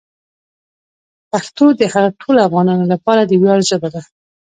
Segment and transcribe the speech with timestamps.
[1.31, 4.01] پښتو د هغو ټولو افغانانو لپاره د ویاړ ژبه ده.